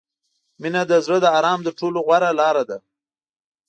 [0.61, 2.77] •مینه د زړه د آرام تر ټولو غوره لاره ده.